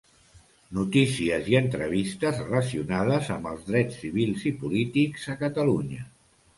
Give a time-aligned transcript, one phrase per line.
[0.77, 6.13] Notícies i entrevistes relacionades amb els drets civils i polítics a Catalunya.